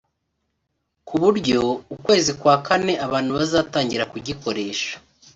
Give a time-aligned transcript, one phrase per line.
[1.07, 1.61] kuburyo
[1.95, 4.93] ukwezi kwa kane abantu bazatangira kugikoresha